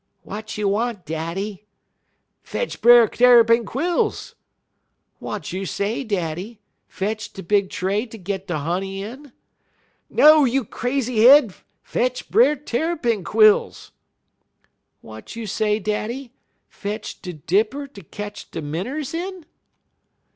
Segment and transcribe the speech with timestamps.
[0.23, 1.67] "'Wat you want, daddy?'
[2.41, 4.33] "'Fetch Brer Tarrypin quills.'
[5.19, 6.59] "'Wat you say, daddy?
[6.87, 9.31] Fetch de big tray ter git de honey in?'
[10.09, 11.53] "'No, you crazy head!
[11.83, 13.91] Fetch Brer Tarrypin quills!'
[15.03, 16.33] "'Wat you say, daddy?
[16.67, 19.45] Fetch de dipper ter ketch de minners in?'